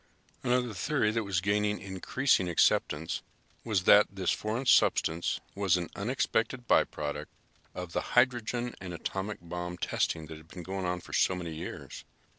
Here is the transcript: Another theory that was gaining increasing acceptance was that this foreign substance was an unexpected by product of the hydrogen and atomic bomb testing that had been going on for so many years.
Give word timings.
Another 0.41 0.73
theory 0.73 1.11
that 1.11 1.25
was 1.25 1.41
gaining 1.41 1.77
increasing 1.79 2.49
acceptance 2.49 3.21
was 3.63 3.83
that 3.83 4.07
this 4.09 4.31
foreign 4.31 4.65
substance 4.65 5.39
was 5.53 5.77
an 5.77 5.91
unexpected 5.95 6.67
by 6.67 6.83
product 6.85 7.31
of 7.75 7.91
the 7.93 8.01
hydrogen 8.17 8.73
and 8.81 8.95
atomic 8.95 9.37
bomb 9.41 9.77
testing 9.77 10.25
that 10.25 10.37
had 10.37 10.47
been 10.47 10.63
going 10.63 10.85
on 10.87 11.01
for 11.01 11.13
so 11.13 11.35
many 11.35 11.53
years. 11.53 12.03